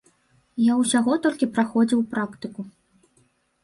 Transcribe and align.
Я 0.71 0.77
ўсяго 0.79 1.19
толькі 1.27 1.51
праходзіў 1.59 1.99
практыку. 2.17 2.61